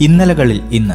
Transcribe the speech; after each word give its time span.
ഇന്നലകളിൽ 0.00 0.60
ഇന്ന്. 0.72 0.94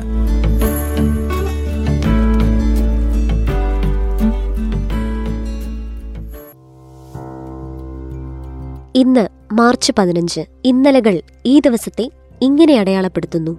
ഇന്ന് 8.95 9.27
മാർച്ച് 9.53 9.91
പതിനഞ്ച്. 9.99 10.45
ഇന്നലകൾ 10.65 11.21
ഈ 11.45 11.59
ദിവസത്തെ 11.59 12.11
ഇങ്ങനെ 12.41 12.79
അടയാളപ്പെടുത്തുന്നു. 12.79 13.57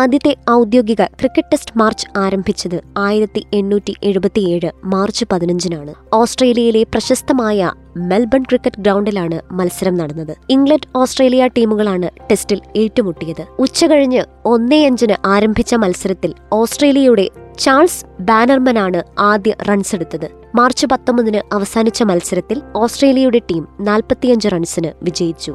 ആദ്യത്തെ 0.00 0.32
ഔദ്യോഗിക 0.50 1.02
ക്രിക്കറ്റ് 1.20 1.50
ടെസ്റ്റ് 1.52 1.78
മാർച്ച് 1.78 2.06
ആരംഭിച്ചത് 2.16 2.76
ആയിരത്തി 2.96 3.46
എണ്ണൂറ്റി 3.52 3.94
എഴുപത്തിയേഴ് 4.02 4.70
മാർച്ച് 4.84 5.24
പതിനഞ്ചിനാണ്. 5.32 5.92
ഓസ്ട്രേലിയയിലെ 6.12 6.82
പ്രശസ്തമായ 6.92 7.70
മെൽബൺ 8.10 8.42
ക്രിക്കറ്റ് 8.42 8.80
ഗ്രൗണ്ടിലാണ് 8.80 9.38
മത്സരം 9.58 9.94
നടന്നത്. 9.96 10.34
ഇംഗ്ലണ്ട് 10.50 10.86
ഓസ്ട്രേലിയ 10.96 11.46
ടീമുകളാണ് 11.46 12.10
ടെസ്റ്റിൽ 12.30 12.60
ഏറ്റുമുട്ടിയത്. 12.76 13.44
ഉച്ചകഴിഞ്ഞ് 13.58 14.22
ഒന്നേ 14.44 14.86
അഞ്ചിന് 14.86 15.16
ആരംഭിച്ച 15.26 15.74
മത്സരത്തിൽ 15.74 16.32
ഓസ്ട്രേലിയയുടെ 16.52 17.26
ചാൾസ് 17.58 18.04
ബാനർമനാണ് 18.20 19.02
ആദ്യ 19.18 19.54
റൺസ് 19.68 19.94
എടുത്തത് 19.94 20.28
മാർച്ച് 20.54 20.86
പത്തൊമ്പതിന് 20.86 21.42
അവസാനിച്ച 21.54 22.02
മത്സരത്തിൽ 22.02 22.62
ഓസ്ട്രേലിയയുടെ 22.76 23.42
ടീം 23.50 23.62
നാൽപ്പത്തിയഞ്ച് 23.80 24.48
റൺസിന് 24.48 24.92
വിജയിച്ചു. 25.02 25.54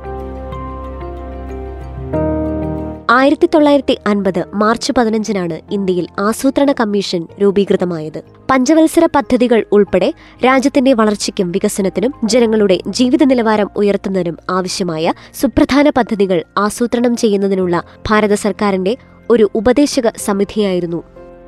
ആയിരത്തി 3.17 3.49
തൊള്ളായിരത്തി 3.53 3.97
അൻപത് 4.07 4.43
മാർച്ച് 4.53 4.91
പതിനഞ്ചിനാണ് 4.97 5.59
ഇന്ത്യയിൽ 5.71 6.07
ആസൂത്രണ 6.19 6.71
കമ്മീഷൻ 6.71 7.27
രൂപീകൃതമായത്. 7.41 8.21
പഞ്ചവത്സര 8.51 9.05
പദ്ധതികൾ 9.05 9.65
ഉൾപ്പെടെ 9.71 10.13
രാജ്യത്തിന്റെ 10.45 10.93
വളർച്ചയ്ക്കും 10.93 11.51
വികസനത്തിനും 11.51 12.13
ജനങ്ങളുടെ 12.25 12.79
ജീവിത 12.87 13.23
നിലവാരം 13.23 13.69
ഉയർത്തുന്നതിനും 13.75 14.37
ആവശ്യമായ 14.49 15.13
സുപ്രധാന 15.41 15.89
പദ്ധതികൾ 15.89 16.43
ആസൂത്രണം 16.57 17.15
ചെയ്യുന്നതിനുള്ള 17.15 17.83
ഭാരത 18.09 18.33
സർക്കാരിന്റെ 18.33 18.97
ഒരു 19.29 19.49
ഉപദേശക 19.55 20.07
സമിതിയായിരുന്നു 20.17 21.03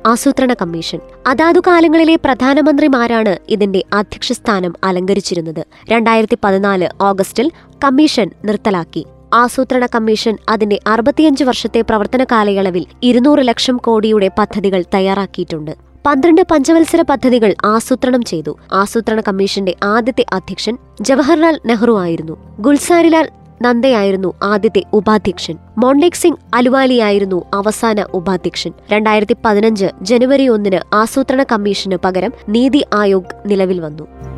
ആസൂത്രണ 0.06 0.54
കമ്മീഷൻ. 0.54 0.98
അതാതു 1.26 1.60
കാലങ്ങളിലെ 1.66 2.16
പ്രധാനമന്ത്രിമാരാണ് 2.16 3.36
ഇതിന്റെ 3.48 3.84
അധ്യക്ഷസ്ഥാനം 3.92 4.74
അലങ്കരിച്ചിരുന്നത്. 4.84 5.66
രണ്ടായിരത്തി 5.88 6.38
പതിനാല് 6.44 6.88
ഓഗസ്റ്റിൽ 7.02 7.50
കമ്മീഷൻ 7.84 8.30
നിർത്തലാക്കി. 8.44 9.06
ആസൂത്രണ 9.34 9.86
കമ്മീഷൻ 9.86 10.36
അതിന്റെ 10.48 10.80
അറുപത്തിയഞ്ച് 10.86 11.44
വർഷത്തെ 11.44 11.80
പ്രവർത്തന 11.80 12.24
കാലയളവിൽ 12.24 12.86
ഇരുന്നൂറ് 13.02 13.48
ലക്ഷം 13.48 13.76
കോടിയുടെ 13.76 14.30
പദ്ധതികൾ 14.38 14.84
തയ്യാറാക്കിയിട്ടുണ്ട്. 14.94 15.70
പന്ത്രണ്ട് 16.06 16.42
പഞ്ചവത്സര 16.50 17.02
പദ്ധതികൾ 17.02 17.54
ആസൂത്രണം 17.64 18.22
ചെയ്തു. 18.22 18.58
ആസൂത്രണ 18.72 19.20
കമ്മീഷന്റെ 19.20 19.76
ആദ്യത്തെ 19.82 20.24
അധ്യക്ഷൻ 20.32 20.78
ജവഹർലാൽ 21.00 21.60
നെഹ്റു 21.66 22.00
ആയിരുന്നു. 22.00 22.36
ഗുൽസാരിലാൽ 22.60 23.28
നന്ദയായിരുന്നു 23.62 24.34
ആദ്യത്തെ 24.42 24.82
ഉപാധ്യക്ഷൻ. 24.92 25.56
മോണ്ടേക് 25.78 26.12
സിംഗ് 26.12 26.38
അലുവാലിയായിരുന്നു 26.54 27.44
അവസാന 27.54 28.02
ഉപാധ്യക്ഷൻ. 28.02 28.72
രണ്ടായിരത്തി 28.92 29.36
പതിനഞ്ച് 29.44 29.86
ജനുവരി 30.02 30.48
ഒന്നിന് 30.48 30.94
ആസൂത്രണ 30.94 31.42
കമ്മീഷന് 31.42 31.96
പകരം 32.04 32.32
നീതി 32.48 32.84
ആയോഗ് 32.94 33.34
നിലവിൽ 33.46 33.80
വന്നു. 33.80 34.29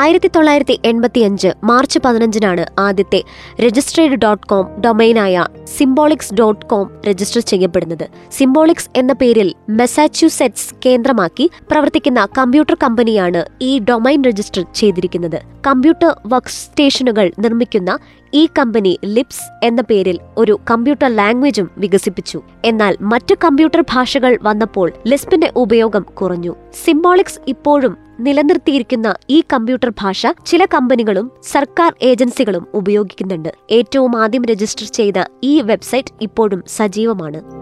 ആയിരത്തി 0.00 0.28
തൊള്ളായിരത്തി 0.28 0.74
എൺപത്തിയഞ്ച് 0.84 1.50
മാർച്ച് 1.68 1.98
പതിനഞ്ചിനാണ് 2.04 2.64
ആദ്യത്തെ 2.86 3.20
രജിസ്ട്രേഡ് 3.64 4.18
ഡോട്ട് 4.24 4.46
കോം 4.50 4.66
ഡൊമൈനായ 4.84 5.44
സിംബോളിക്സ് 5.76 6.34
ഡോട്ട് 6.40 6.66
കോം 6.66 6.86
രജിസ്റ്റർ 7.08 7.42
ചെയ്യപ്പെടുന്നത്. 7.50 8.04
സിംബോളിക്സ് 8.38 8.90
എന്ന 8.96 9.12
പേരിൽ 9.12 9.48
മെസാച്യൂസെറ്റ്സ് 9.80 10.68
കേന്ദ്രമാക്കി 10.86 11.46
പ്രവർത്തിക്കുന്ന 11.70 12.22
കമ്പ്യൂട്ടർ 12.38 12.76
കമ്പനിയാണ് 12.84 13.42
ഈ 13.68 13.72
ഡൊമൈൻ 13.90 14.22
രജിസ്റ്റർ 14.28 14.64
ചെയ്തിരിക്കുന്നത്. 14.80 15.38
കമ്പ്യൂട്ടർ 15.66 16.12
വർക്ക് 16.32 16.54
സ്റ്റേഷനുകൾ 16.58 17.26
നിർമ്മിക്കുന്ന 17.44 17.90
ഈ 18.34 18.46
കമ്പനി 18.58 18.98
ലിപ്സ് 19.04 19.66
എന്ന 19.66 19.82
പേരിൽ 19.82 20.18
ഒരു 20.36 20.60
കമ്പ്യൂട്ടർ 20.70 21.16
ലാംഗ്വേജും 21.16 21.70
വികസിപ്പിച്ചു. 21.78 22.42
എന്നാൽ 22.64 22.96
മറ്റു 23.00 23.34
കമ്പ്യൂട്ടർ 23.34 23.80
ഭാഷകൾ 23.80 24.38
വന്നപ്പോൾ 24.42 24.92
ലിസ്പിന്റെ 25.06 25.52
ഉപയോഗം 25.56 26.02
കുറഞ്ഞു. 26.02 26.56
സിംബോളിക്സ് 26.84 27.40
ഇപ്പോഴും 27.48 27.96
നിലനിർത്തിയിരിക്കുന്ന 28.20 29.14
ഈ 29.30 29.42
കമ്പ്യൂട്ടർ 29.52 29.92
ഭാഷ 30.00 30.26
ചില 30.46 30.64
കമ്പനികളും 30.64 31.30
സർക്കാർ 31.42 31.94
ഏജൻസികളും 32.02 32.66
ഉപയോഗിക്കുന്നുണ്ട്. 32.74 33.48
ഏറ്റവും 33.70 34.22
ആദ്യം 34.22 34.44
രജിസ്റ്റർ 34.44 34.86
ചെയ്ത 34.86 35.14
ഈ 35.44 35.60
വെബ്സൈറ്റ് 35.60 36.14
ഇപ്പോഴും 36.20 36.62
സജീവമാണ്. 36.76 37.58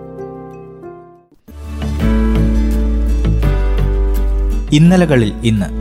ഇന്നലകളിൽ 4.74 5.32
ഇന്ന് 5.44 5.75